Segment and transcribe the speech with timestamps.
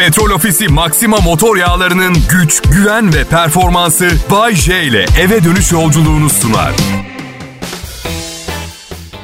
[0.00, 6.30] Petrol Ofisi Maxima motor yağlarının güç, güven ve performansı Bay J ile eve dönüş yolculuğunu
[6.30, 6.72] sunar.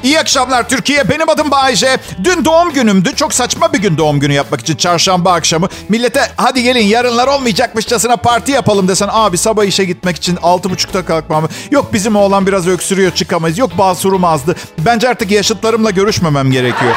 [0.03, 1.09] İyi akşamlar Türkiye.
[1.09, 1.97] Benim adım Bayece.
[2.25, 3.17] Dün doğum günümdü.
[3.17, 5.69] Çok saçma bir gün doğum günü yapmak için çarşamba akşamı.
[5.89, 9.09] Millete hadi gelin yarınlar olmayacakmışçasına parti yapalım desen.
[9.13, 11.49] Abi sabah işe gitmek için 6.30'da kalkmam.
[11.71, 13.59] Yok bizim oğlan biraz öksürüyor çıkamayız.
[13.59, 14.57] Yok basurum azdı.
[14.79, 16.95] Bence artık yaşıtlarımla görüşmemem gerekiyor.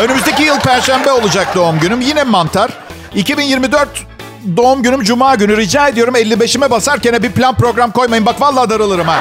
[0.00, 2.00] Önümüzdeki yıl perşembe olacak doğum günüm.
[2.00, 2.70] Yine mantar.
[3.14, 3.88] 2024
[4.56, 5.56] doğum günüm cuma günü.
[5.56, 8.26] Rica ediyorum 55'ime basarken bir plan program koymayın.
[8.26, 9.18] Bak vallahi darılırım ha.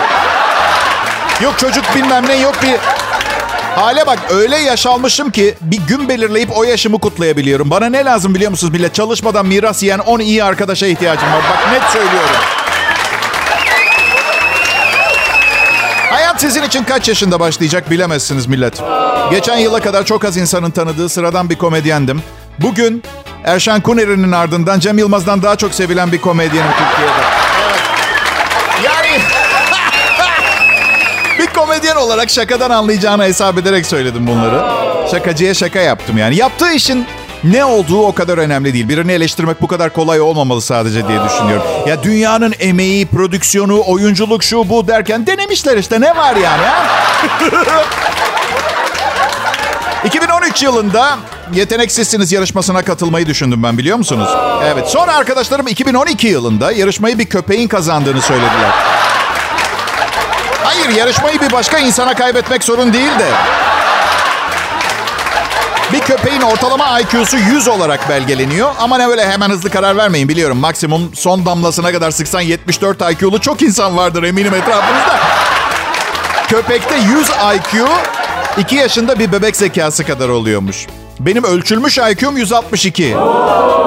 [1.41, 2.75] Yok çocuk bilmem ne yok bir...
[3.75, 7.69] Hale bak öyle yaş almışım ki bir gün belirleyip o yaşımı kutlayabiliyorum.
[7.69, 8.93] Bana ne lazım biliyor musunuz millet?
[8.95, 11.41] Çalışmadan miras yiyen 10 iyi arkadaşa ihtiyacım var.
[11.49, 12.35] Bak net söylüyorum.
[16.13, 18.81] Hayat sizin için kaç yaşında başlayacak bilemezsiniz millet.
[19.31, 22.23] Geçen yıla kadar çok az insanın tanıdığı sıradan bir komedyendim.
[22.59, 23.03] Bugün
[23.43, 27.13] Erşan Kuneri'nin ardından Cem Yılmaz'dan daha çok sevilen bir komedyenim Türkiye'de.
[27.65, 27.81] Evet.
[28.85, 29.21] Yani
[31.39, 34.63] bir komedyen olarak şakadan anlayacağını hesap ederek söyledim bunları.
[35.11, 36.35] Şakacıya şaka yaptım yani.
[36.35, 37.05] Yaptığı işin
[37.43, 38.89] ne olduğu o kadar önemli değil.
[38.89, 41.63] Birini eleştirmek bu kadar kolay olmamalı sadece diye düşünüyorum.
[41.87, 46.85] Ya dünyanın emeği, prodüksiyonu, oyunculuk şu bu derken denemişler işte ne var yani ha?
[50.05, 51.17] 2013 yılında
[51.53, 54.29] Yeteneksizsiniz yarışmasına katılmayı düşündüm ben biliyor musunuz?
[54.63, 54.87] Evet.
[54.87, 58.71] Sonra arkadaşlarım 2012 yılında yarışmayı bir köpeğin kazandığını söylediler.
[60.63, 63.27] Hayır yarışmayı bir başka insana kaybetmek sorun değil de.
[65.93, 68.71] Bir köpeğin ortalama IQ'su 100 olarak belgeleniyor.
[68.79, 70.57] Ama ne böyle hemen hızlı karar vermeyin biliyorum.
[70.57, 75.19] Maksimum son damlasına kadar sıksan 74 IQ'lu çok insan vardır eminim etrafınızda.
[76.47, 77.87] Köpekte 100 IQ
[78.57, 80.87] 2 yaşında bir bebek zekası kadar oluyormuş.
[81.19, 83.15] Benim ölçülmüş IQ'm 162.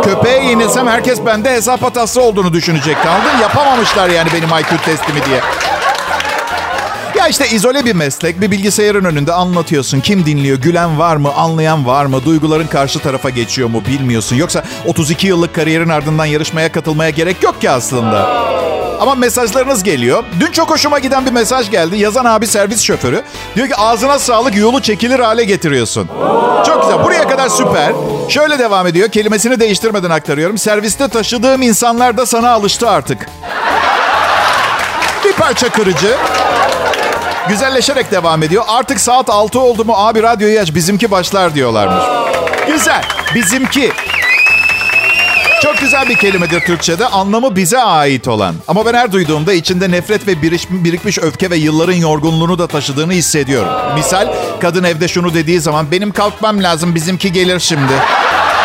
[0.05, 2.97] Köpeğe yenilsem herkes bende hesap hatası olduğunu düşünecek.
[3.07, 3.39] Anladın?
[3.43, 5.41] Yapamamışlar yani benim IQ testimi diye.
[7.27, 8.41] Ya işte izole bir meslek.
[8.41, 10.01] Bir bilgisayarın önünde anlatıyorsun.
[10.01, 10.59] Kim dinliyor?
[10.59, 11.33] Gülen var mı?
[11.37, 12.25] Anlayan var mı?
[12.25, 13.83] Duyguların karşı tarafa geçiyor mu?
[13.89, 14.37] Bilmiyorsun.
[14.37, 18.27] Yoksa 32 yıllık kariyerin ardından yarışmaya katılmaya gerek yok ki aslında.
[19.01, 20.25] Ama mesajlarınız geliyor.
[20.41, 21.97] Dün çok hoşuma giden bir mesaj geldi.
[21.99, 23.23] Yazan abi servis şoförü.
[23.57, 26.09] Diyor ki ağzına sağlık yolu çekilir hale getiriyorsun.
[26.67, 27.05] Çok güzel.
[27.05, 27.93] Buraya kadar süper.
[28.29, 29.09] Şöyle devam ediyor.
[29.09, 30.59] Kelimesini değiştirmeden aktarıyorum.
[30.59, 33.29] Serviste taşıdığım insanlar da sana alıştı artık.
[35.25, 36.17] Bir parça kırıcı.
[37.49, 38.65] Güzelleşerek devam ediyor.
[38.69, 42.05] Artık saat 6 oldu mu abi radyoyu aç bizimki başlar diyorlarmış.
[42.67, 43.03] Güzel.
[43.35, 43.93] Bizimki.
[45.63, 47.07] Çok güzel bir kelimedir Türkçe'de.
[47.07, 48.55] Anlamı bize ait olan.
[48.69, 53.73] Ama ben her duyduğumda içinde nefret ve birikmiş öfke ve yılların yorgunluğunu da taşıdığını hissediyorum.
[53.95, 54.29] Misal
[54.61, 57.93] kadın evde şunu dediği zaman benim kalkmam lazım bizimki gelir şimdi.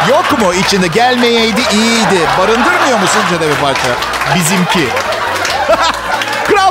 [0.10, 2.20] Yok mu içinde gelmeyeydi iyiydi.
[2.40, 3.88] Barındırmıyor mu sizce de bir parça?
[4.36, 4.88] Bizimki.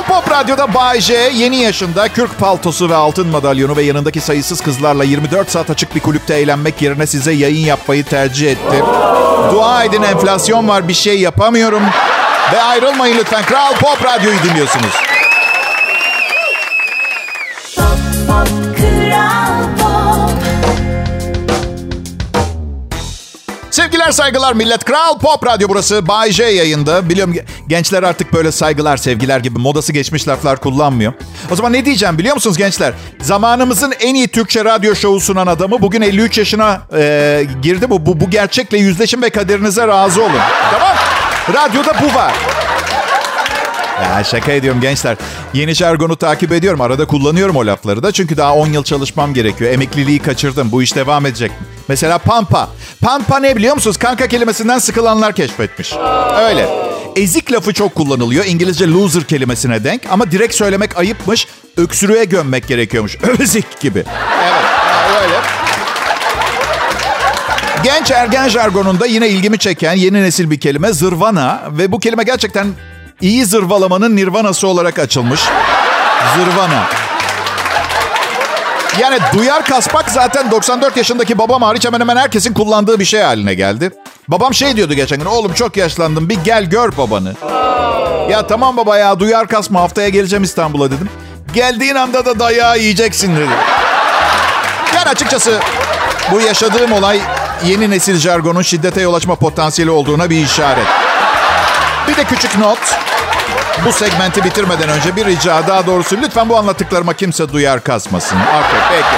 [0.01, 4.61] Kral Pop Radyo'da Bay J yeni yaşında kürk paltosu ve altın madalyonu ve yanındaki sayısız
[4.61, 8.83] kızlarla 24 saat açık bir kulüpte eğlenmek yerine size yayın yapmayı tercih etti.
[9.51, 11.83] Dua edin enflasyon var bir şey yapamıyorum.
[12.53, 13.43] Ve ayrılmayın lütfen.
[13.43, 15.10] Kral Pop Radyo'yu dinliyorsunuz.
[24.01, 24.83] Sevgiler saygılar millet.
[24.83, 26.07] Kral Pop Radyo burası.
[26.07, 27.09] Bay J yayında.
[27.09, 27.35] Biliyorum
[27.67, 31.13] gençler artık böyle saygılar sevgiler gibi modası geçmiş laflar kullanmıyor.
[31.51, 32.93] O zaman ne diyeceğim biliyor musunuz gençler?
[33.21, 37.89] Zamanımızın en iyi Türkçe radyo şovu sunan adamı bugün 53 yaşına e, girdi.
[37.89, 40.41] Bu, bu, bu gerçekle yüzleşin ve kaderinize razı olun.
[40.71, 40.95] Tamam
[41.53, 42.33] Radyoda bu var.
[44.01, 45.17] Ya şaka ediyorum gençler.
[45.53, 46.81] Yeni jargonu takip ediyorum.
[46.81, 48.11] Arada kullanıyorum o lafları da.
[48.11, 49.71] Çünkü daha 10 yıl çalışmam gerekiyor.
[49.71, 50.71] Emekliliği kaçırdım.
[50.71, 51.51] Bu iş devam edecek.
[51.87, 52.69] Mesela pampa.
[53.01, 53.97] Pampa ne biliyor musunuz?
[53.97, 55.93] Kanka kelimesinden sıkılanlar keşfetmiş.
[56.39, 56.69] Öyle.
[57.15, 58.45] Ezik lafı çok kullanılıyor.
[58.45, 60.01] İngilizce loser kelimesine denk.
[60.11, 61.47] Ama direkt söylemek ayıpmış.
[61.77, 63.17] Öksürüğe gömmek gerekiyormuş.
[63.39, 64.03] Ezik gibi.
[64.43, 64.63] Evet.
[65.23, 65.35] Öyle.
[67.83, 71.61] Genç ergen jargonunda yine ilgimi çeken yeni nesil bir kelime zırvana.
[71.71, 72.67] Ve bu kelime gerçekten
[73.21, 75.41] iyi zırvalamanın nirvanası olarak açılmış.
[76.35, 76.83] Zırvana.
[78.99, 83.53] Yani duyar kaspak zaten 94 yaşındaki babam hariç hemen hemen herkesin kullandığı bir şey haline
[83.53, 83.91] geldi.
[84.27, 85.25] Babam şey diyordu geçen gün.
[85.25, 87.33] Oğlum çok yaşlandım bir gel gör babanı.
[88.29, 91.09] Ya tamam baba ya duyar kasma haftaya geleceğim İstanbul'a dedim.
[91.53, 93.53] Geldiğin anda da dayağı yiyeceksin dedi.
[94.95, 95.59] Yani açıkçası
[96.31, 97.19] bu yaşadığım olay
[97.65, 100.87] yeni nesil jargonun şiddete yol açma potansiyeli olduğuna bir işaret.
[102.07, 103.00] Bir de küçük not.
[103.85, 108.37] Bu segmenti bitirmeden önce bir rica daha doğrusu lütfen bu anlattıklarıma kimse duyar kasmasın.
[108.37, 109.17] Okey peki.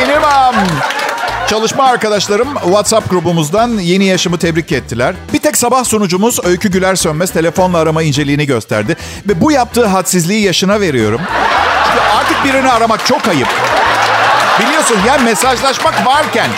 [0.00, 0.54] Benim am
[1.48, 5.14] Çalışma arkadaşlarım WhatsApp grubumuzdan yeni yaşımı tebrik ettiler.
[5.32, 8.96] Bir tek sabah sunucumuz Öykü Güler Sönmez telefonla arama inceliğini gösterdi.
[9.28, 11.20] Ve bu yaptığı hadsizliği yaşına veriyorum.
[11.86, 13.48] Çünkü artık birini aramak çok ayıp.
[14.60, 16.48] Biliyorsun ya mesajlaşmak varken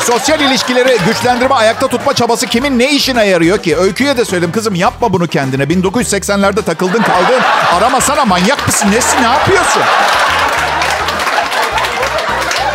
[0.00, 3.76] sosyal ilişkileri güçlendirme, ayakta tutma çabası kimin ne işine yarıyor ki?
[3.76, 5.62] Öyküye de söyledim kızım yapma bunu kendine.
[5.62, 7.40] 1980'lerde takıldın kaldın.
[7.78, 8.88] Aramasana manyak mısın?
[8.92, 9.22] Nesin?
[9.22, 9.82] Ne yapıyorsun?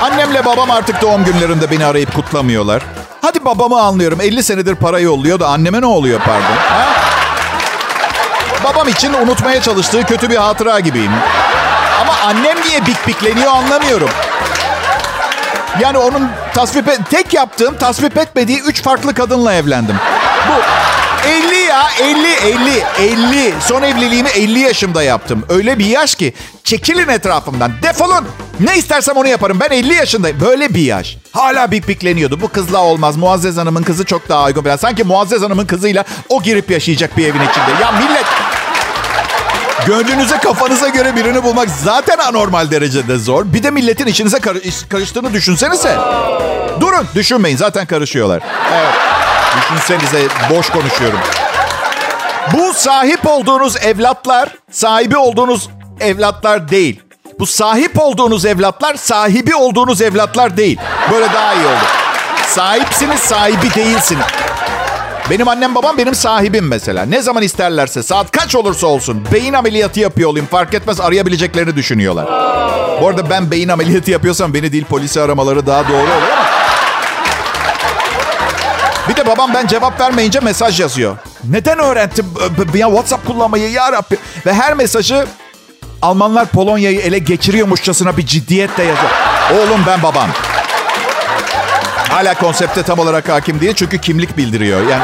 [0.01, 2.81] Annemle babam artık doğum günlerinde beni arayıp kutlamıyorlar.
[3.21, 4.21] Hadi babamı anlıyorum.
[4.21, 6.55] 50 senedir para yolluyor da anneme ne oluyor pardon?
[6.69, 6.87] Ha?
[8.63, 11.11] Babam için unutmaya çalıştığı kötü bir hatıra gibiyim.
[12.01, 14.09] Ama annem niye bik bikleniyor anlamıyorum.
[15.81, 19.95] Yani onun tasvip et, tek yaptığım tasvip etmediği üç farklı kadınla evlendim.
[20.47, 20.53] Bu
[21.27, 23.53] 50 ya 50 50 50.
[23.61, 25.45] Son evliliğimi 50 yaşımda yaptım.
[25.49, 26.33] Öyle bir yaş ki
[26.63, 27.71] çekilin etrafımdan.
[27.83, 28.27] Defolun.
[28.59, 29.59] Ne istersem onu yaparım.
[29.59, 30.39] Ben 50 yaşındayım.
[30.39, 31.17] Böyle bir yaş.
[31.31, 32.41] Hala bik bikleniyordu.
[32.41, 33.17] Bu kızla olmaz.
[33.17, 34.75] Muazzez Hanım'ın kızı çok daha uygun.
[34.75, 37.81] Sanki Muazzez Hanım'ın kızıyla o girip yaşayacak bir evin içinde.
[37.81, 38.25] Ya millet
[39.87, 43.45] Gönlünüze kafanıza göre birini bulmak zaten anormal derecede zor.
[43.53, 44.39] Bir de milletin içinize
[44.89, 45.97] karıştığını düşünsenize.
[46.81, 48.41] Durun düşünmeyin zaten karışıyorlar.
[48.73, 48.93] Evet.
[49.57, 51.19] Düşünsenize boş konuşuyorum.
[52.53, 57.01] Bu sahip olduğunuz evlatlar sahibi olduğunuz evlatlar değil.
[57.39, 60.79] Bu sahip olduğunuz evlatlar sahibi olduğunuz evlatlar değil.
[61.11, 61.85] Böyle daha iyi oldu.
[62.47, 64.25] Sahipsiniz sahibi değilsiniz.
[65.29, 67.05] Benim annem babam benim sahibim mesela.
[67.05, 72.25] Ne zaman isterlerse saat kaç olursa olsun beyin ameliyatı yapıyor olayım fark etmez arayabileceklerini düşünüyorlar.
[73.01, 76.49] Bu arada ben beyin ameliyatı yapıyorsam beni değil polisi aramaları daha doğru olur ama.
[79.09, 81.17] Bir de babam ben cevap vermeyince mesaj yazıyor.
[81.43, 82.25] Neden öğrendim
[82.73, 84.17] ya WhatsApp kullanmayı ya Rabbi?
[84.45, 85.25] Ve her mesajı
[86.01, 89.11] Almanlar Polonya'yı ele geçiriyormuşçasına bir ciddiyetle yazıyor.
[89.53, 90.29] Oğlum ben babam.
[92.09, 94.87] Hala konsepte tam olarak hakim değil çünkü kimlik bildiriyor.
[94.89, 95.03] Yani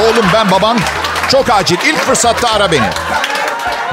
[0.00, 0.78] oğlum ben baban
[1.30, 2.86] çok acil ilk fırsatta ara beni.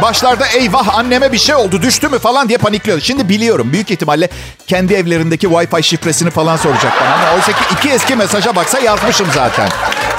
[0.02, 3.02] Başlarda eyvah anneme bir şey oldu düştü mü falan diye panikliyordu.
[3.02, 4.30] Şimdi biliyorum büyük ihtimalle
[4.68, 7.14] kendi evlerindeki Wi-Fi şifresini falan soracak bana.
[7.14, 9.70] Ama oysa ki iki eski mesaja baksa yazmışım zaten.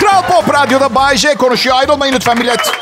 [0.01, 1.77] Kral Pop Radyo'da Bay J konuşuyor.
[1.77, 2.73] Ayrılmayın lütfen millet.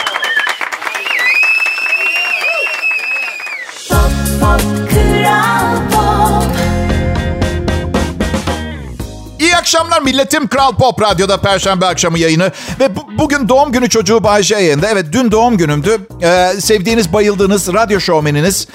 [9.69, 10.49] Akşamlar milletim.
[10.49, 12.53] Kral Pop Radyo'da Perşembe akşamı yayını.
[12.81, 14.89] Ve bu, bugün doğum günü çocuğu Bayce yayında.
[14.89, 15.99] Evet dün doğum günümdü.
[16.23, 18.69] Ee, sevdiğiniz, bayıldığınız radyo şovmeniniz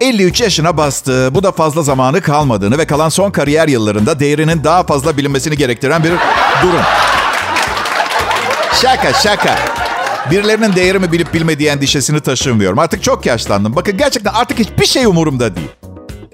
[0.00, 1.30] 53 yaşına bastı.
[1.32, 6.04] Bu da fazla zamanı kalmadığını ve kalan son kariyer yıllarında değerinin daha fazla bilinmesini gerektiren
[6.04, 6.10] bir
[6.62, 6.82] durum.
[8.82, 9.58] Şaka şaka.
[10.30, 12.78] Birilerinin değerimi bilip bilmediği endişesini taşımıyorum.
[12.78, 13.76] Artık çok yaşlandım.
[13.76, 15.68] Bakın gerçekten artık hiçbir şey umurumda değil.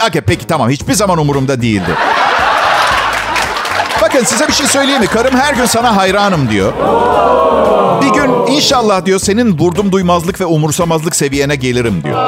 [0.08, 1.97] Okay, peki tamam hiçbir zaman umurumda değildi.
[4.02, 5.06] Bakın size bir şey söyleyeyim mi?
[5.06, 6.72] Karım her gün sana hayranım diyor.
[8.02, 12.19] Bir gün inşallah diyor senin vurdum duymazlık ve umursamazlık seviyene gelirim diyor.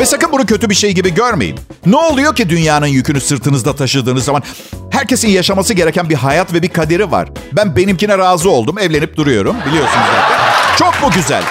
[0.00, 1.60] Ve sakın bunu kötü bir şey gibi görmeyin.
[1.86, 4.42] Ne oluyor ki dünyanın yükünü sırtınızda taşıdığınız zaman?
[4.90, 7.28] Herkesin yaşaması gereken bir hayat ve bir kaderi var.
[7.52, 8.78] Ben benimkine razı oldum.
[8.78, 9.56] Evlenip duruyorum.
[9.66, 10.76] Biliyorsunuz zaten.
[10.76, 11.42] Çok mu güzel?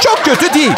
[0.00, 0.72] Çok kötü değil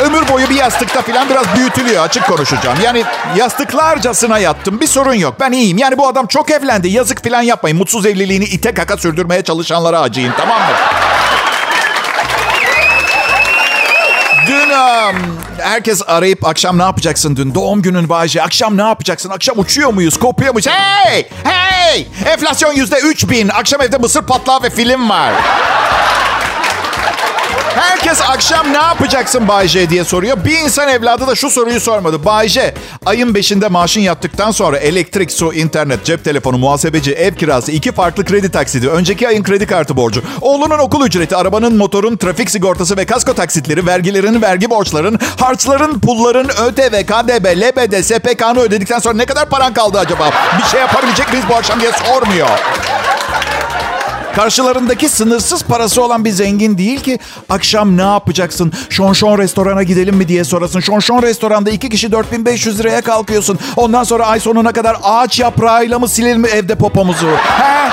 [0.00, 2.78] ömür boyu bir yastıkta falan biraz büyütülüyor açık konuşacağım.
[2.84, 3.04] Yani
[3.36, 5.78] yastıklarcasına yattım bir sorun yok ben iyiyim.
[5.78, 7.78] Yani bu adam çok evlendi yazık falan yapmayın.
[7.78, 10.76] Mutsuz evliliğini ite kaka sürdürmeye çalışanlara acıyın tamam mı?
[14.46, 17.54] Dün um, herkes arayıp akşam ne yapacaksın dün?
[17.54, 18.42] Doğum günün Bayce.
[18.42, 19.30] Akşam ne yapacaksın?
[19.30, 20.18] Akşam uçuyor muyuz?
[20.18, 20.66] Kopuyor muyuz?
[20.66, 21.28] Hey!
[21.44, 22.08] Hey!
[22.26, 23.48] Enflasyon yüzde üç bin.
[23.48, 25.32] Akşam evde mısır patlağı ve film var.
[27.74, 30.44] Herkes akşam ne yapacaksın Bayce diye soruyor.
[30.44, 32.24] Bir insan evladı da şu soruyu sormadı.
[32.24, 32.74] Bayce,
[33.06, 38.24] ayın beşinde maaşın yattıktan sonra elektrik, su, internet, cep telefonu, muhasebeci, ev kirası, iki farklı
[38.24, 43.04] kredi taksidi, önceki ayın kredi kartı borcu, oğlunun okul ücreti, arabanın, motorun, trafik sigortası ve
[43.04, 49.48] kasko taksitleri, vergilerin, vergi borçların, harçların, pulların, ÖTV, KDB, LBD, SPK'nı ödedikten sonra ne kadar
[49.48, 50.30] paran kaldı acaba?
[50.58, 52.48] Bir şey yapabilecek miyiz bu akşam diye sormuyor.
[54.36, 57.18] Karşılarındaki sınırsız parası olan bir zengin değil ki
[57.48, 58.72] akşam ne yapacaksın?
[58.90, 60.80] Şon Şon restorana gidelim mi diye sorasın.
[60.80, 63.58] Şon Şon restoranda iki kişi 4500 liraya kalkıyorsun.
[63.76, 67.26] Ondan sonra ay sonuna kadar ağaç yaprağıyla mı silelim evde popomuzu?
[67.26, 67.90] He?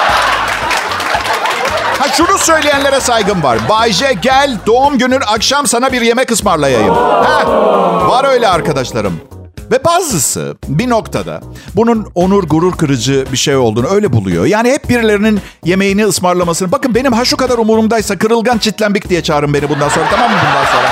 [2.00, 3.58] Ha şunu söyleyenlere saygım var.
[3.70, 6.96] Bayce gel doğum günün akşam sana bir yemek ısmarlayayım.
[6.96, 7.44] Ha,
[8.10, 9.20] var öyle arkadaşlarım.
[9.72, 11.42] Ve bazısı bir noktada
[11.76, 14.46] bunun onur gurur kırıcı bir şey olduğunu öyle buluyor.
[14.46, 16.72] Yani hep birilerinin yemeğini ısmarlamasını.
[16.72, 20.38] Bakın benim ha şu kadar umurumdaysa kırılgan çitlenbik diye çağırın beni bundan sonra tamam mı
[20.48, 20.90] bundan sonra?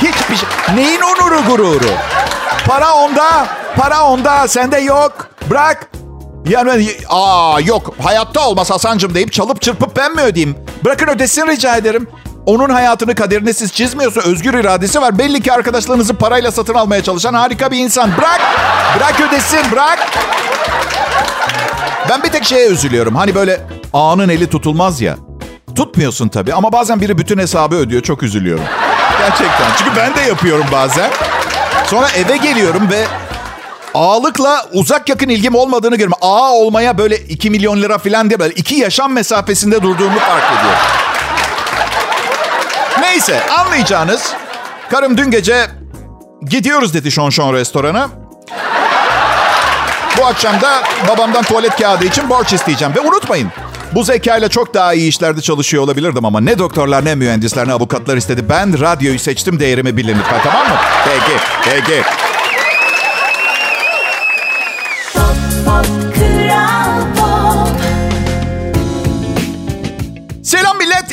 [0.00, 0.48] Hiçbir şey.
[0.74, 1.90] Neyin onuru gururu?
[2.66, 5.28] Para onda, para onda, sende yok.
[5.50, 5.90] Bırak.
[6.48, 10.56] Yani ben, aa yok hayatta olmaz Hasan'cım deyip çalıp çırpıp ben mi ödeyeyim?
[10.84, 12.08] Bırakın ödesin rica ederim.
[12.46, 15.18] Onun hayatını kaderini siz çizmiyorsa özgür iradesi var.
[15.18, 18.10] Belli ki arkadaşlarınızı parayla satın almaya çalışan harika bir insan.
[18.18, 18.40] Bırak.
[18.96, 19.98] Bırak ödesin bırak.
[22.08, 23.14] Ben bir tek şeye üzülüyorum.
[23.16, 23.60] Hani böyle
[23.92, 25.16] ağanın eli tutulmaz ya.
[25.76, 28.02] Tutmuyorsun tabii ama bazen biri bütün hesabı ödüyor.
[28.02, 28.64] Çok üzülüyorum.
[29.18, 29.66] Gerçekten.
[29.78, 31.10] Çünkü ben de yapıyorum bazen.
[31.86, 33.04] Sonra eve geliyorum ve
[33.94, 36.18] ağalıkla uzak yakın ilgim olmadığını görüyorum.
[36.22, 40.78] Ağa olmaya böyle 2 milyon lira falan diye böyle iki yaşam mesafesinde durduğumu fark ediyorum.
[43.14, 44.32] Neyse anlayacağınız
[44.90, 45.66] karım dün gece
[46.48, 48.08] gidiyoruz dedi Şon Şon restorana.
[50.18, 52.94] Bu akşam da babamdan tuvalet kağıdı için borç isteyeceğim.
[52.94, 53.48] Ve unutmayın
[53.94, 58.16] bu zekayla çok daha iyi işlerde çalışıyor olabilirdim ama ne doktorlar ne mühendisler ne avukatlar
[58.16, 58.48] istedi.
[58.48, 60.76] Ben radyoyu seçtim değerimi bilin tamam mı?
[61.04, 62.02] Peki, peki.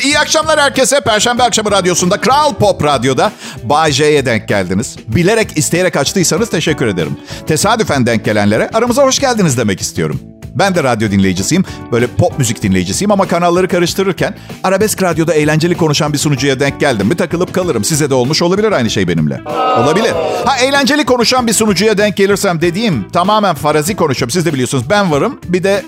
[0.02, 1.00] Millet, iyi akşamlar herkese.
[1.00, 3.32] Perşembe akşamı radyosunda, Kral Pop Radyo'da
[3.64, 4.96] Bay J'ye denk geldiniz.
[5.08, 7.16] Bilerek, isteyerek açtıysanız teşekkür ederim.
[7.46, 10.20] Tesadüfen denk gelenlere aramıza hoş geldiniz demek istiyorum.
[10.54, 11.64] Ben de radyo dinleyicisiyim.
[11.92, 17.06] Böyle pop müzik dinleyicisiyim ama kanalları karıştırırken arabesk radyoda eğlenceli konuşan bir sunucuya denk geldim
[17.06, 17.84] mi takılıp kalırım.
[17.84, 19.40] Size de olmuş olabilir aynı şey benimle.
[19.78, 20.12] Olabilir.
[20.44, 24.30] Ha eğlenceli konuşan bir sunucuya denk gelirsem dediğim tamamen farazi konuşuyorum.
[24.30, 25.40] Siz de biliyorsunuz ben varım.
[25.44, 25.84] Bir de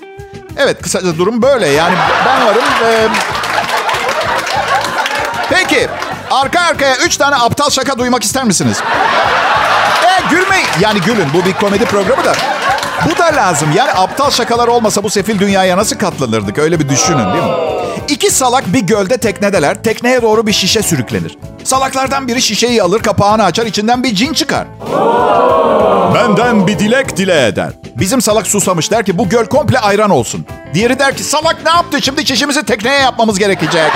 [0.56, 1.66] evet kısaca durum böyle.
[1.66, 1.94] Yani
[2.26, 3.08] ben varım ve...
[5.50, 5.88] Peki
[6.30, 8.82] arka arkaya üç tane aptal şaka duymak ister misiniz?
[10.04, 10.66] E gülmeyin.
[10.80, 12.32] Yani gülün bu bir komedi programı da.
[13.10, 13.68] Bu da lazım.
[13.74, 16.58] Yani aptal şakalar olmasa bu sefil dünyaya nasıl katlanırdık?
[16.58, 17.50] Öyle bir düşünün değil mi?
[18.08, 19.82] İki salak bir gölde teknedeler.
[19.82, 21.38] Tekneye doğru bir şişe sürüklenir.
[21.64, 24.66] Salaklardan biri şişeyi alır, kapağını açar, içinden bir cin çıkar.
[26.14, 27.68] Benden bir dilek dile eder.
[27.96, 30.46] Bizim salak susamış der ki bu göl komple ayran olsun.
[30.74, 33.90] Diğeri der ki salak ne yaptı şimdi çişimizi tekneye yapmamız gerekecek.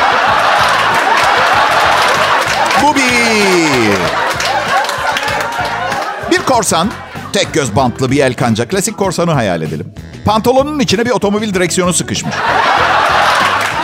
[2.82, 3.98] Bu bir.
[6.30, 6.90] Bir korsan
[7.32, 8.68] Tek göz bantlı bir el kanca.
[8.68, 9.94] Klasik korsanı hayal edelim.
[10.24, 12.34] Pantolonun içine bir otomobil direksiyonu sıkışmış.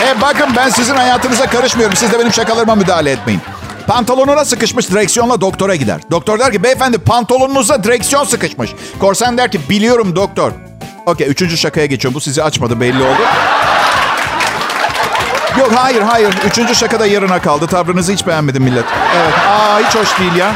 [0.03, 1.97] E bakın ben sizin hayatınıza karışmıyorum.
[1.97, 3.41] Siz de benim şakalarıma müdahale etmeyin.
[3.87, 6.01] Pantolonuna sıkışmış direksiyonla doktora gider.
[6.11, 8.71] Doktor der ki beyefendi pantolonunuza direksiyon sıkışmış.
[9.01, 10.53] Korsan der ki biliyorum doktor.
[11.07, 12.15] Okey üçüncü şakaya geçiyorum.
[12.15, 13.23] Bu sizi açmadı belli oldu.
[15.59, 16.35] Yok hayır hayır.
[16.47, 17.67] Üçüncü şaka da yarına kaldı.
[17.67, 18.85] Tavrınızı hiç beğenmedim millet.
[19.17, 19.35] Evet.
[19.49, 20.53] Aa hiç hoş değil ya.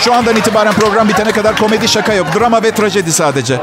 [0.00, 2.26] Şu andan itibaren program bitene kadar komedi şaka yok.
[2.38, 3.60] Drama ve trajedi sadece.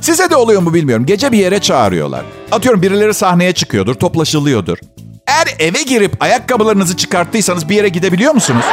[0.00, 1.06] Size de oluyor mu bilmiyorum.
[1.06, 2.22] Gece bir yere çağırıyorlar.
[2.52, 4.78] Atıyorum birileri sahneye çıkıyordur, toplaşılıyordur.
[5.26, 8.64] Eğer eve girip ayakkabılarınızı çıkarttıysanız bir yere gidebiliyor musunuz?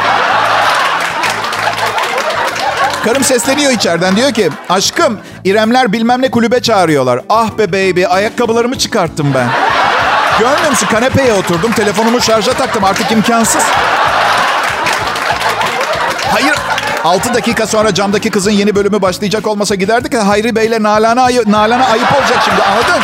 [3.04, 7.20] Karım sesleniyor içeriden diyor ki aşkım İremler bilmem ne kulübe çağırıyorlar.
[7.28, 9.48] Ah be baby ayakkabılarımı çıkarttım ben.
[10.40, 13.64] Görmüyor musun kanepeye oturdum telefonumu şarja taktım artık imkansız.
[16.32, 16.54] Hayır
[17.04, 21.86] 6 dakika sonra camdaki kızın yeni bölümü başlayacak olmasa giderdik Hayri Bey'le Nalan'a, ayı, Nalan'a
[21.86, 23.02] ayıp olacak şimdi anladın?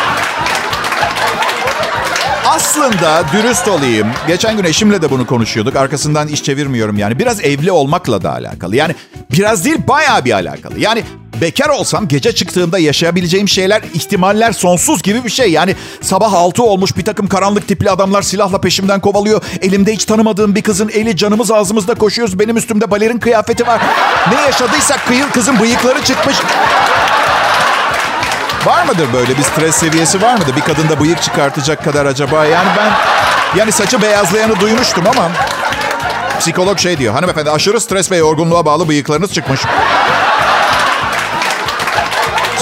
[2.47, 4.09] Aslında dürüst olayım.
[4.27, 5.77] Geçen gün eşimle de bunu konuşuyorduk.
[5.77, 7.19] Arkasından iş çevirmiyorum yani.
[7.19, 8.77] Biraz evli olmakla da alakalı.
[8.77, 8.95] Yani
[9.33, 10.79] biraz değil bayağı bir alakalı.
[10.79, 11.05] Yani
[11.43, 15.53] bekar olsam gece çıktığımda yaşayabileceğim şeyler, ihtimaller sonsuz gibi bir şey.
[15.53, 19.43] Yani sabah altı olmuş bir takım karanlık tipli adamlar silahla peşimden kovalıyor.
[19.61, 22.39] Elimde hiç tanımadığım bir kızın eli canımız ağzımızda koşuyoruz.
[22.39, 23.81] Benim üstümde balerin kıyafeti var.
[24.33, 26.37] Ne yaşadıysak kıyıl kızın bıyıkları çıkmış.
[28.65, 30.57] Var mıdır böyle bir stres seviyesi var mıdır?
[30.57, 32.45] Bir kadında bıyık çıkartacak kadar acaba?
[32.45, 32.93] Yani ben
[33.59, 35.31] yani saçı beyazlayanı duymuştum ama
[36.41, 37.15] psikolog şey diyor.
[37.15, 39.61] Hanımefendi aşırı stres ve yorgunluğa bağlı bıyıklarınız çıkmış.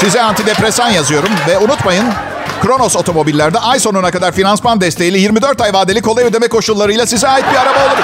[0.01, 2.05] Size antidepresan yazıyorum ve unutmayın
[2.63, 7.45] Kronos otomobillerde ay sonuna kadar finansman desteğiyle 24 ay vadeli kolay ödeme koşullarıyla size ait
[7.53, 8.03] bir araba olur.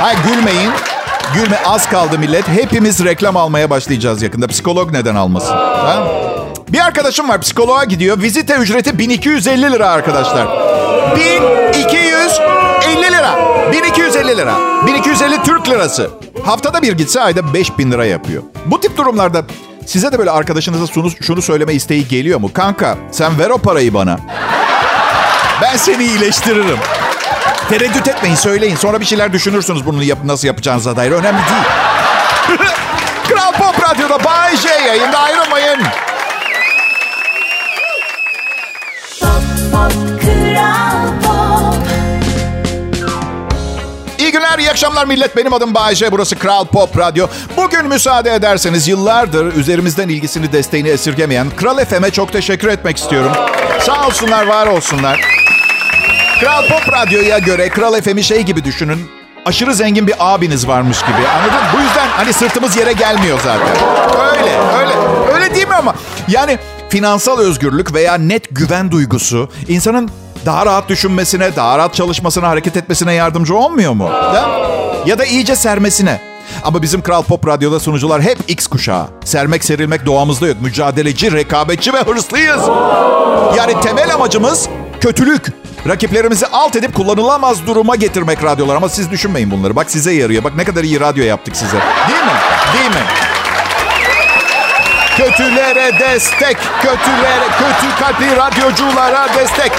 [0.00, 0.70] Hayır gülmeyin.
[1.34, 2.48] Gülme az kaldı millet.
[2.48, 4.46] Hepimiz reklam almaya başlayacağız yakında.
[4.46, 5.54] Psikolog neden almasın?
[5.56, 6.08] Ha?
[6.68, 8.22] Bir arkadaşım var psikoloğa gidiyor.
[8.22, 10.46] Vizite ücreti 1250 lira arkadaşlar.
[11.16, 13.38] 1250 lira.
[13.72, 14.54] 1250 lira.
[14.86, 16.10] 1250 Türk lirası.
[16.44, 18.42] Haftada bir gitse ayda 5000 lira yapıyor.
[18.66, 19.44] Bu tip durumlarda
[19.88, 22.52] size de böyle arkadaşınıza şunu, şunu söyleme isteği geliyor mu?
[22.52, 24.18] Kanka sen ver o parayı bana.
[25.62, 26.78] Ben seni iyileştiririm.
[27.68, 28.76] Tereddüt etmeyin söyleyin.
[28.76, 31.10] Sonra bir şeyler düşünürsünüz bunu yap nasıl yapacağınıza dair.
[31.10, 32.58] Önemli değil.
[33.28, 35.78] Kral Pop Radyo'da Bay J yayında ayrılmayın.
[44.48, 45.06] Günler, iyi akşamlar.
[45.06, 45.36] Millet.
[45.36, 46.12] Benim adım Bayece.
[46.12, 47.26] Burası Kral Pop Radyo.
[47.56, 53.32] Bugün müsaade ederseniz yıllardır üzerimizden ilgisini, desteğini esirgemeyen Kral FM'e çok teşekkür etmek istiyorum.
[53.80, 55.20] Sağ olsunlar, var olsunlar.
[56.40, 59.10] Kral Pop Radyo'ya göre Kral FM'i şey gibi düşünün.
[59.46, 61.28] Aşırı zengin bir abiniz varmış gibi.
[61.28, 61.66] Anladın?
[61.76, 63.76] Bu yüzden hani sırtımız yere gelmiyor zaten.
[64.20, 64.92] Öyle, öyle.
[65.34, 65.94] Öyle değil mi ama?
[66.28, 70.10] Yani finansal özgürlük veya net güven duygusu insanın
[70.46, 74.10] daha rahat düşünmesine, daha rahat çalışmasına, hareket etmesine yardımcı olmuyor mu?
[75.06, 76.20] Ya da iyice sermesine.
[76.64, 79.06] Ama bizim Kral Pop Radyo'da sunucular hep X kuşağı.
[79.24, 80.56] Sermek serilmek doğamızda yok.
[80.60, 82.60] Mücadeleci, rekabetçi ve hırslıyız.
[83.56, 84.68] Yani temel amacımız
[85.00, 85.46] kötülük.
[85.88, 88.76] Rakiplerimizi alt edip kullanılamaz duruma getirmek radyolar.
[88.76, 89.76] Ama siz düşünmeyin bunları.
[89.76, 90.44] Bak size yarıyor.
[90.44, 91.76] Bak ne kadar iyi radyo yaptık size.
[92.08, 92.32] Değil mi?
[92.74, 93.06] Değil mi?
[95.16, 96.56] Kötülere destek.
[96.82, 99.72] Kötülere, kötü kalpli radyoculara destek.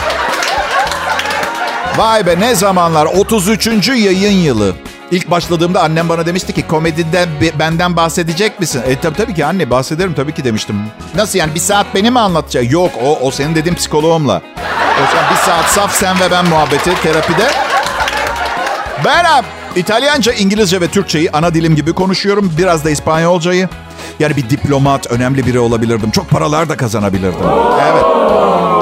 [2.00, 3.06] Vay be ne zamanlar.
[3.06, 3.68] 33.
[3.90, 4.76] yayın yılı.
[5.12, 7.30] İlk başladığımda annem bana demişti ki komediden
[7.60, 8.82] benden bahsedecek misin?
[8.88, 10.76] E tabii, tabii ki anne bahsederim tabii ki demiştim.
[11.16, 12.72] Nasıl yani bir saat beni mi anlatacak?
[12.72, 14.42] Yok o, o senin dediğin psikoloğumla.
[15.04, 17.48] O zaman bir saat saf sen ve ben muhabbeti terapide.
[19.06, 19.26] Ben
[19.76, 22.54] İtalyanca, İngilizce ve Türkçeyi ana dilim gibi konuşuyorum.
[22.58, 23.70] Biraz da İspanyolcayı.
[24.20, 26.12] Yani bir diplomat, önemli biri olabilirdim.
[26.12, 27.50] Çok paralar da kazanabilirdim.
[27.92, 28.04] Evet.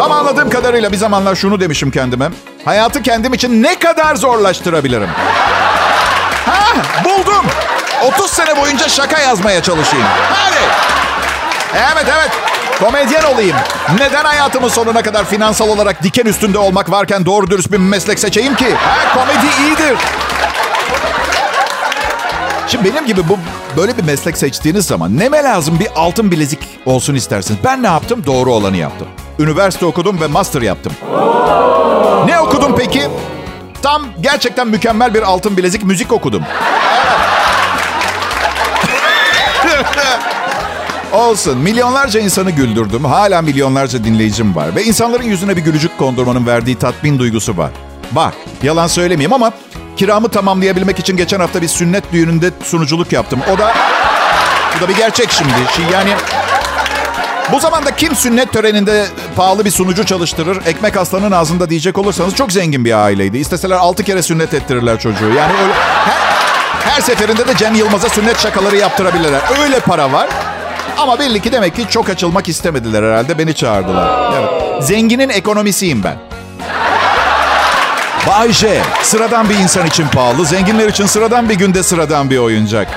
[0.02, 2.30] Ama anladığım kadarıyla bir zamanlar şunu demişim kendime.
[2.66, 5.10] Hayatı kendim için ne kadar zorlaştırabilirim?
[6.46, 6.74] Ha,
[7.06, 7.46] buldum.
[8.14, 10.06] 30 sene boyunca şaka yazmaya çalışayım.
[10.34, 10.58] Hadi.
[11.74, 12.32] Evet evet.
[12.80, 13.58] Komedyen olayım.
[14.00, 18.56] Neden hayatımın sonuna kadar finansal olarak diken üstünde olmak varken doğru dürüst bir meslek seçeyim
[18.56, 18.76] ki?
[18.76, 19.98] Ha, komedi iyidir.
[22.68, 23.38] Şimdi benim gibi bu
[23.78, 27.60] böyle bir meslek seçtiğiniz zaman neme lazım bir altın bilezik olsun istersiniz.
[27.64, 28.24] Ben ne yaptım?
[28.26, 29.08] Doğru olanı yaptım.
[29.40, 30.94] Üniversite okudum ve master yaptım.
[32.26, 33.02] Ne okudum peki?
[33.82, 36.44] Tam gerçekten mükemmel bir altın bilezik müzik okudum.
[41.14, 41.58] Olsun.
[41.58, 43.06] Milyonlarca insanı güldürdüm.
[43.06, 44.76] Hala milyonlarca dinleyicim var.
[44.76, 47.72] Ve insanların yüzüne bir gülücük kondurmanın verdiği tatmin duygusu var.
[48.12, 49.52] Bak, yalan söylemeyeyim ama
[49.98, 53.40] kiramı tamamlayabilmek için geçen hafta bir sünnet düğününde sunuculuk yaptım.
[53.54, 53.74] O da
[54.78, 55.94] bu da bir gerçek şimdi.
[55.94, 56.10] Yani
[57.52, 59.06] bu zamanda kim sünnet töreninde
[59.36, 60.66] pahalı bir sunucu çalıştırır?
[60.66, 63.38] Ekmek aslanın ağzında diyecek olursanız çok zengin bir aileydi.
[63.38, 65.26] İsteseler altı kere sünnet ettirirler çocuğu.
[65.30, 65.74] Yani öyle,
[66.06, 69.42] her, her seferinde de Cem Yılmaz'a sünnet şakaları yaptırabilirler.
[69.64, 70.30] Öyle para var.
[70.98, 73.38] Ama belli ki demek ki çok açılmak istemediler herhalde.
[73.38, 74.34] Beni çağırdılar.
[74.40, 74.84] Evet.
[74.84, 76.27] Zenginin ekonomisiyim ben.
[78.28, 82.88] Bay J, sıradan bir insan için pahalı, zenginler için sıradan bir günde sıradan bir oyuncak.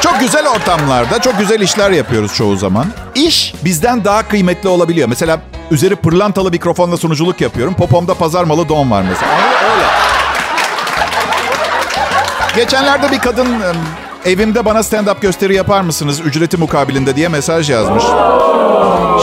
[0.00, 2.86] Çok güzel ortamlarda, çok güzel işler yapıyoruz çoğu zaman.
[3.14, 5.08] İş bizden daha kıymetli olabiliyor.
[5.08, 7.74] Mesela üzeri pırlantalı mikrofonla sunuculuk yapıyorum.
[7.74, 9.32] Popomda pazar malı don var mesela.
[9.74, 9.84] Öyle.
[12.56, 13.48] Geçenlerde bir kadın
[14.24, 18.04] evimde bana stand-up gösteri yapar mısınız ücreti mukabilinde diye mesaj yazmış.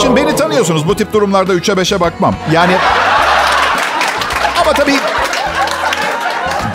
[0.02, 2.34] Şimdi beni tanıyorsunuz bu tip durumlarda 3'e 5'e bakmam.
[2.52, 2.76] Yani
[4.62, 4.94] ama tabii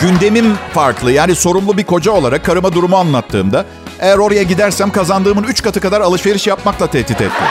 [0.00, 1.12] gündemim farklı.
[1.12, 3.64] Yani sorumlu bir koca olarak karıma durumu anlattığımda
[4.00, 7.44] eğer oraya gidersem kazandığımın 3 katı kadar alışveriş yapmakla tehdit etti.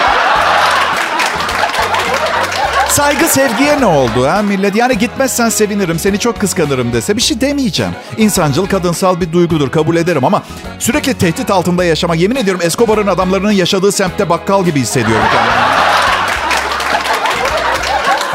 [2.89, 4.75] Saygı sevgiye ne oldu ha millet?
[4.75, 7.91] Yani gitmezsen sevinirim, seni çok kıskanırım dese bir şey demeyeceğim.
[8.17, 10.43] İnsancıl kadınsal bir duygudur, kabul ederim ama
[10.79, 15.62] sürekli tehdit altında yaşamak, yemin ediyorum Escobar'ın adamlarının yaşadığı semtte bakkal gibi hissediyorum kendimi.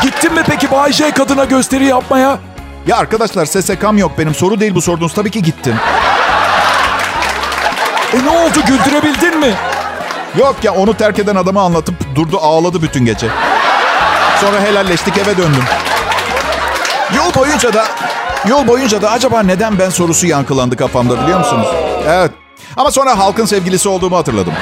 [0.02, 2.38] Gittin mi peki Bay J kadına gösteri yapmaya?
[2.86, 4.34] Ya arkadaşlar SSK'm yok benim.
[4.34, 5.14] Soru değil bu sorduğunuz.
[5.14, 5.76] Tabii ki gittim.
[8.12, 9.54] E ne oldu güldürebildin mi?
[10.38, 13.26] Yok ya onu terk eden adamı anlatıp durdu ağladı bütün gece.
[14.40, 15.64] Sonra helalleştik eve döndüm.
[17.16, 17.84] Yol boyunca da
[18.48, 21.66] yol boyunca da acaba neden ben sorusu yankılandı kafamda biliyor musunuz?
[22.08, 22.30] Evet.
[22.76, 24.52] Ama sonra halkın sevgilisi olduğumu hatırladım.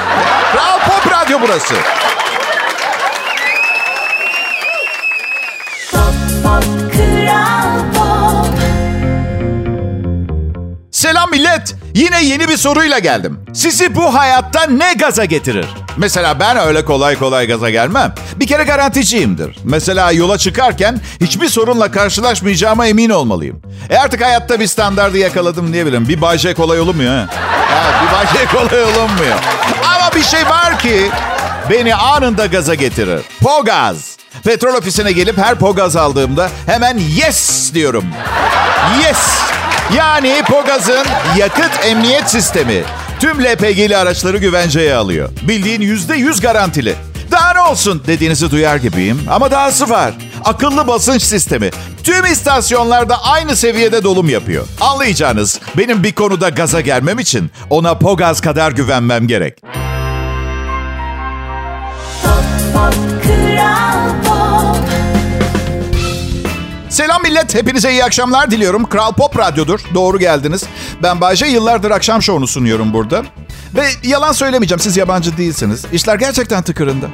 [0.53, 1.73] Kral Pop Radyo burası.
[11.31, 11.75] Millet.
[11.95, 13.39] Yine yeni bir soruyla geldim.
[13.53, 15.65] Sizi bu hayatta ne gaza getirir?
[15.97, 18.15] Mesela ben öyle kolay kolay gaza gelmem.
[18.35, 19.57] Bir kere garanticiyimdir.
[19.63, 23.61] Mesela yola çıkarken hiçbir sorunla karşılaşmayacağıma emin olmalıyım.
[23.89, 26.07] E artık hayatta bir standardı yakaladım diyebilirim.
[26.07, 27.27] Bir Bay kolay olmuyor ha.
[27.73, 29.37] Evet, bir Bay kolay olmuyor.
[29.83, 31.11] Ama bir şey var ki
[31.69, 33.21] beni anında gaza getirir.
[33.43, 34.17] Pogaz.
[34.43, 38.05] Petrol ofisine gelip her pogaz aldığımda hemen yes diyorum.
[39.03, 39.46] Yes.
[39.95, 41.05] Yani Pogaz'ın
[41.37, 42.83] yakıt emniyet sistemi
[43.19, 45.29] tüm LPG'li araçları güvenceye alıyor.
[45.41, 46.95] Bildiğin yüzde yüz garantili.
[47.31, 50.13] Daha ne olsun dediğinizi duyar gibiyim ama dahası var.
[50.45, 51.69] Akıllı basınç sistemi
[52.03, 54.65] Tüm istasyonlarda aynı seviyede dolum yapıyor.
[54.81, 59.57] Anlayacağınız benim bir konuda gaza gelmem için ona Pogaz kadar güvenmem gerek.
[66.97, 68.89] Selam millet, hepinize iyi akşamlar diliyorum.
[68.89, 70.63] Kral Pop Radyo'dur, doğru geldiniz.
[71.03, 73.23] Ben Bayce, yıllardır akşam şovunu sunuyorum burada.
[73.75, 75.85] Ve yalan söylemeyeceğim, siz yabancı değilsiniz.
[75.91, 77.05] İşler gerçekten tıkırında.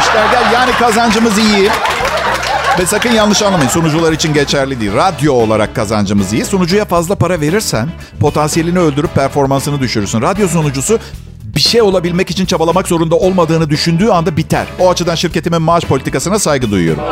[0.00, 1.70] İşler gel, yani kazancımız iyi.
[2.78, 4.94] Ve sakın yanlış anlamayın, sunucular için geçerli değil.
[4.94, 6.44] Radyo olarak kazancımız iyi.
[6.44, 7.88] Sunucuya fazla para verirsen
[8.20, 10.22] potansiyelini öldürüp performansını düşürürsün.
[10.22, 10.98] Radyo sunucusu
[11.54, 14.66] bir şey olabilmek için çabalamak zorunda olmadığını düşündüğü anda biter.
[14.78, 17.02] O açıdan şirketimin maaş politikasına saygı duyuyorum.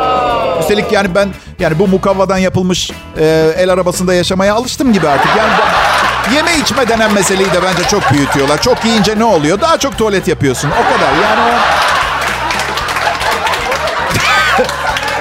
[0.59, 5.31] Üstelik yani ben yani bu mukavvadan yapılmış e, el arabasında yaşamaya alıştım gibi artık.
[5.37, 8.61] Yani ben, yeme içme denen meseleyi de bence çok büyütüyorlar.
[8.61, 9.61] Çok yiyince ne oluyor?
[9.61, 10.69] Daha çok tuvalet yapıyorsun.
[10.69, 11.13] O kadar.
[11.23, 11.57] Yani o...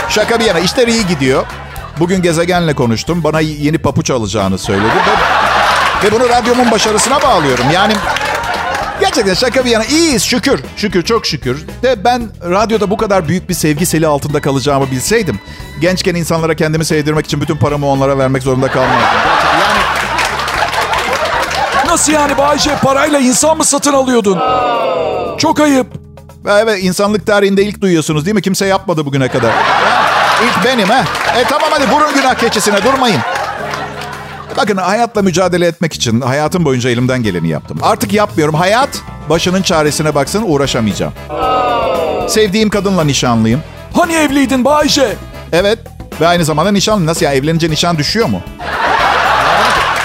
[0.11, 1.47] Şaka bir yana işler iyi gidiyor.
[2.01, 3.25] Bugün gezegenle konuştum.
[3.25, 4.87] Bana yeni papuç alacağını söyledi.
[4.87, 7.65] Ve, ve bunu radyomun başarısına bağlıyorum.
[7.75, 7.93] Yani
[9.01, 10.61] Gerçekten şaka bir yana iyiyiz şükür.
[10.77, 11.67] Şükür çok şükür.
[11.83, 15.41] De ben radyoda bu kadar büyük bir sevgi seli altında kalacağımı bilseydim.
[15.81, 19.01] Gençken insanlara kendimi sevdirmek için bütün paramı onlara vermek zorunda kalmazdım.
[19.61, 19.81] Yani
[21.87, 22.71] Nasıl yani Bayce?
[22.83, 24.39] Parayla insan mı satın alıyordun?
[25.39, 25.87] Çok ayıp.
[26.49, 28.43] evet insanlık tarihinde ilk duyuyorsunuz değil mi?
[28.43, 29.53] Kimse yapmadı bugüne kadar.
[30.45, 31.05] İlk benim ha.
[31.39, 33.21] E tamam hadi vurun günah keçisine durmayın.
[34.61, 37.79] Bakın hayatla mücadele etmek için hayatım boyunca elimden geleni yaptım.
[37.83, 38.55] Artık yapmıyorum.
[38.55, 38.89] Hayat
[39.29, 41.13] başının çaresine baksın uğraşamayacağım.
[42.29, 43.63] Sevdiğim kadınla nişanlıyım.
[43.95, 45.17] Hani evliydin Bayce?
[45.53, 45.79] Evet
[46.21, 47.07] ve aynı zamanda nişanlı.
[47.07, 48.41] Nasıl ya evlenince nişan düşüyor mu?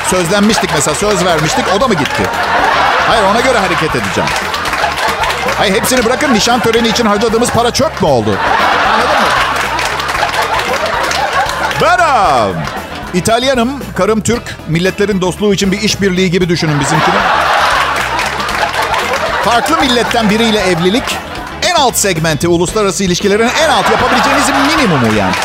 [0.08, 2.24] Sözlenmiştik mesela söz vermiştik o da mı gitti?
[3.08, 4.30] Hayır ona göre hareket edeceğim.
[5.58, 8.38] Hayır hepsini bırakın nişan töreni için harcadığımız para çöp mü oldu?
[8.94, 9.28] Anladın mı?
[11.82, 12.75] Beram.
[13.15, 14.41] İtalyanım, karım Türk.
[14.67, 17.15] Milletlerin dostluğu için bir işbirliği gibi düşünün bizimkini.
[19.45, 21.17] Farklı milletten biriyle evlilik
[21.62, 25.36] en alt segmenti uluslararası ilişkilerin en alt yapabileceğiniz minimumu yani.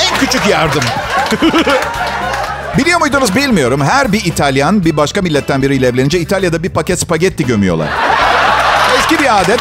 [0.00, 0.82] En küçük yardım.
[2.78, 3.82] Biliyor muydunuz bilmiyorum.
[3.82, 7.88] Her bir İtalyan bir başka milletten biriyle evlenince İtalya'da bir paket spagetti gömüyorlar.
[8.98, 9.60] Eski bir adet.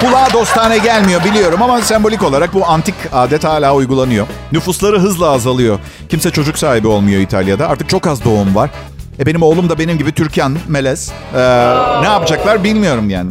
[0.00, 4.26] Kulağa dostane gelmiyor biliyorum ama sembolik olarak bu antik adet hala uygulanıyor.
[4.52, 5.78] Nüfusları hızla azalıyor.
[6.08, 7.68] Kimse çocuk sahibi olmuyor İtalya'da.
[7.68, 8.70] Artık çok az doğum var.
[9.18, 11.12] E benim oğlum da benim gibi Türkan, melez.
[11.34, 11.38] Ee,
[12.00, 13.30] ne yapacaklar bilmiyorum yani.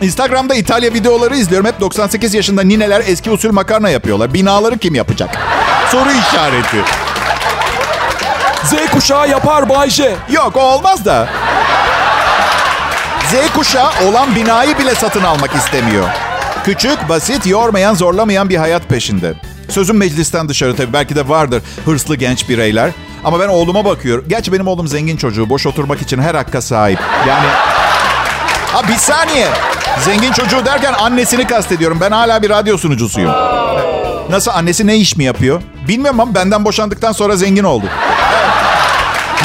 [0.00, 1.66] Instagram'da İtalya videoları izliyorum.
[1.66, 4.34] Hep 98 yaşında nineler eski usul makarna yapıyorlar.
[4.34, 5.30] Binaları kim yapacak?
[5.90, 6.84] Soru işareti.
[8.64, 10.14] Z kuşağı yapar Bayce.
[10.32, 11.28] Yok o olmaz da.
[13.30, 16.08] Z kuşağı olan binayı bile satın almak istemiyor.
[16.64, 19.34] Küçük, basit, yormayan, zorlamayan bir hayat peşinde.
[19.68, 22.90] Sözüm meclisten dışarı tabii belki de vardır hırslı genç bireyler.
[23.24, 24.24] Ama ben oğluma bakıyorum.
[24.28, 25.50] Gerçi benim oğlum zengin çocuğu.
[25.50, 26.98] Boş oturmak için her hakka sahip.
[27.28, 27.46] Yani...
[28.72, 29.48] Ha bir saniye.
[30.00, 31.98] Zengin çocuğu derken annesini kastediyorum.
[32.00, 33.32] Ben hala bir radyo sunucusuyum.
[34.30, 35.62] Nasıl annesi ne iş mi yapıyor?
[35.88, 37.86] Bilmiyorum ama benden boşandıktan sonra zengin oldu.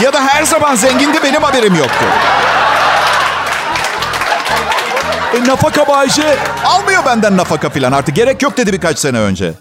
[0.04, 2.06] Ya da her zaman zengindi benim haberim yoktu.
[5.34, 6.38] E, nafaka Bayce.
[6.66, 8.16] Almıyor benden nafaka filan artık.
[8.16, 9.54] Gerek yok dedi birkaç sene önce.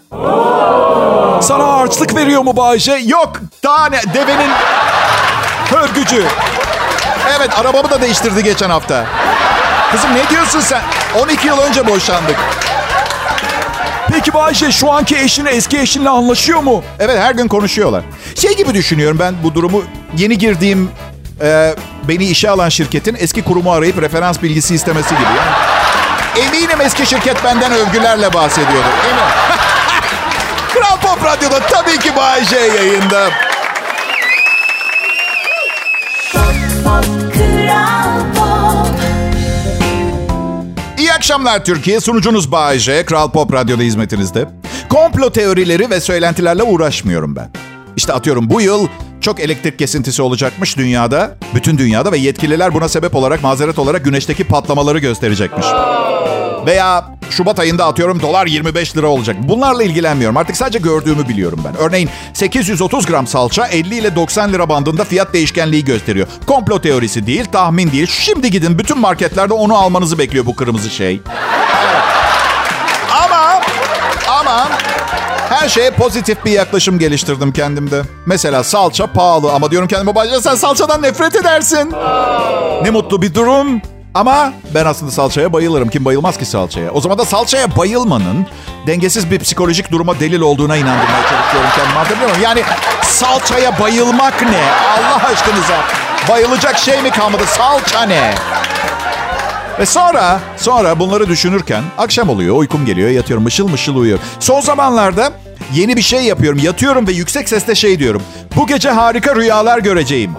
[1.41, 2.91] Sana harçlık veriyor mu Bayce?
[3.05, 4.51] Yok tane devenin
[5.69, 6.23] hörgücü.
[7.37, 9.05] Evet arabamı da değiştirdi geçen hafta.
[9.91, 10.81] Kızım ne diyorsun sen?
[11.23, 12.35] 12 yıl önce boşandık.
[14.11, 16.83] Peki Bayce şu anki eşin eski eşinle anlaşıyor mu?
[16.99, 18.03] Evet her gün konuşuyorlar.
[18.35, 19.83] Şey gibi düşünüyorum ben bu durumu
[20.17, 20.91] yeni girdiğim
[21.41, 21.75] e,
[22.07, 25.23] beni işe alan şirketin eski kurumu arayıp referans bilgisi istemesi gibi.
[25.23, 25.51] Yani
[26.37, 28.87] eminim eski şirket benden övgülerle bahsediyordu.
[29.09, 29.23] Eminim.
[30.73, 33.29] Kral Pop Radyo'da tabii ki Bay J yayında.
[40.97, 41.99] İyi akşamlar Türkiye.
[41.99, 43.05] Sunucunuz Bay J.
[43.05, 44.45] Kral Pop Radyo'da hizmetinizde.
[44.89, 47.49] Komplo teorileri ve söylentilerle uğraşmıyorum ben.
[47.95, 48.87] İşte atıyorum bu yıl
[49.21, 51.35] çok elektrik kesintisi olacakmış dünyada.
[51.55, 55.65] Bütün dünyada ve yetkililer buna sebep olarak mazeret olarak güneşteki patlamaları gösterecekmiş.
[56.65, 59.35] Veya Şubat ayında atıyorum dolar 25 lira olacak.
[59.39, 60.37] Bunlarla ilgilenmiyorum.
[60.37, 61.75] Artık sadece gördüğümü biliyorum ben.
[61.77, 66.27] Örneğin 830 gram salça 50 ile 90 lira bandında fiyat değişkenliği gösteriyor.
[66.47, 68.07] Komplo teorisi değil, tahmin değil.
[68.07, 71.21] Şimdi gidin bütün marketlerde onu almanızı bekliyor bu kırmızı şey.
[73.23, 73.61] Ama
[74.39, 74.69] ama
[75.49, 78.01] her şeye pozitif bir yaklaşım geliştirdim kendimde.
[78.25, 81.93] Mesela salça pahalı ama diyorum kendime bacı sen salçadan nefret edersin.
[82.83, 83.81] Ne mutlu bir durum.
[84.13, 85.89] Ama ben aslında salçaya bayılırım.
[85.89, 86.91] Kim bayılmaz ki salçaya?
[86.91, 88.45] O zaman da salçaya bayılmanın
[88.87, 91.93] dengesiz bir psikolojik duruma delil olduğuna inandırmaya çalışıyorum kendimi.
[91.97, 92.43] Anlatabiliyor muyum?
[92.43, 92.63] Yani
[93.03, 94.61] salçaya bayılmak ne?
[94.97, 95.77] Allah aşkınıza.
[96.29, 97.43] Bayılacak şey mi kalmadı?
[97.47, 98.33] Salça ne?
[99.79, 104.25] Ve sonra, sonra bunları düşünürken akşam oluyor, uykum geliyor, yatıyorum, mışıl mışıl uyuyorum.
[104.39, 105.31] Son zamanlarda
[105.73, 106.59] yeni bir şey yapıyorum.
[106.63, 108.21] Yatıyorum ve yüksek sesle şey diyorum.
[108.55, 110.31] Bu gece harika rüyalar göreceğim.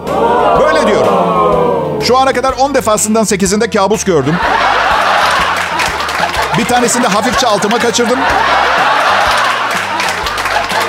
[0.59, 1.44] Böyle diyorum.
[2.07, 4.35] Şu ana kadar 10 defasından 8'inde kabus gördüm.
[6.57, 8.19] Bir tanesinde hafifçe altıma kaçırdım.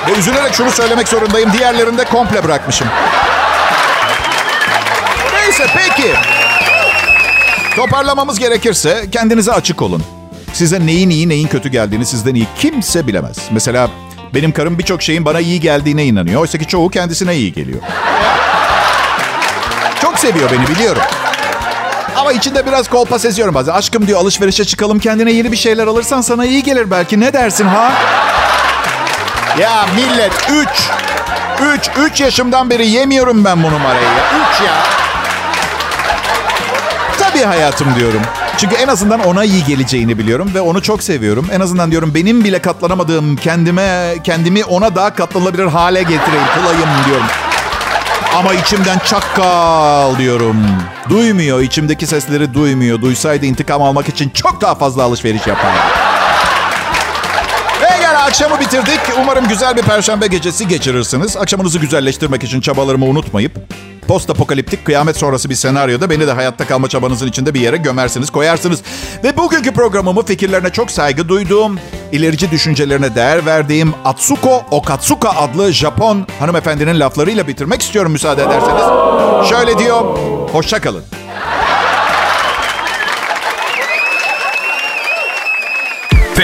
[0.07, 1.53] Ve üzülerek şunu söylemek zorundayım.
[1.53, 2.87] Diğerlerinde komple bırakmışım.
[5.33, 6.13] Neyse peki.
[7.75, 10.03] Toparlamamız gerekirse kendinize açık olun.
[10.53, 13.37] Size neyin iyi neyin kötü geldiğini sizden iyi kimse bilemez.
[13.51, 13.89] Mesela
[14.33, 16.41] benim karım birçok şeyin bana iyi geldiğine inanıyor.
[16.41, 17.79] Oysa ki çoğu kendisine iyi geliyor.
[20.07, 21.01] Çok seviyor beni biliyorum.
[22.15, 23.73] Ama içinde biraz kolpa seziyorum bazen.
[23.73, 27.19] Aşkım diyor alışverişe çıkalım kendine yeni bir şeyler alırsan sana iyi gelir belki.
[27.19, 27.91] Ne dersin ha?
[29.59, 30.67] Ya millet 3.
[31.77, 32.11] 3.
[32.11, 34.31] 3 yaşımdan beri yemiyorum ben bu numarayı ya.
[34.55, 34.73] 3 ya.
[37.19, 38.21] Tabii hayatım diyorum.
[38.57, 41.47] Çünkü en azından ona iyi geleceğini biliyorum ve onu çok seviyorum.
[41.51, 47.27] En azından diyorum benim bile katlanamadığım kendime kendimi ona daha katlanılabilir hale getireyim, kılayım diyorum.
[48.37, 50.57] Ama içimden çakkal diyorum.
[51.09, 53.01] Duymuyor, içimdeki sesleri duymuyor.
[53.01, 56.06] Duysaydı intikam almak için çok daha fazla alışveriş yapardı.
[58.27, 58.99] Akşamı bitirdik.
[59.21, 61.37] Umarım güzel bir perşembe gecesi geçirirsiniz.
[61.37, 63.51] Akşamınızı güzelleştirmek için çabalarımı unutmayıp
[64.07, 68.29] post apokaliptik kıyamet sonrası bir senaryoda beni de hayatta kalma çabanızın içinde bir yere gömersiniz,
[68.29, 68.81] koyarsınız.
[69.23, 71.79] Ve bugünkü programımı fikirlerine çok saygı duyduğum,
[72.11, 78.83] ilerici düşüncelerine değer verdiğim Atsuko Okatsuka adlı Japon hanımefendinin laflarıyla bitirmek istiyorum müsaade ederseniz.
[79.49, 80.01] Şöyle diyor,
[80.51, 81.03] hoşça kalın.